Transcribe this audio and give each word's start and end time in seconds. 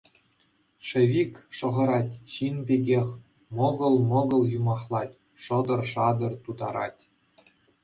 Шӗвик! 0.91 1.33
шӑхӑрать, 1.57 2.09
ҫын 2.37 2.55
пекех, 2.71 3.07
мӑкӑл-мӑкӑл 3.59 4.43
юмахлать, 4.57 5.15
шӑтӑр-шатӑр 5.47 6.33
тутарать. 6.43 7.01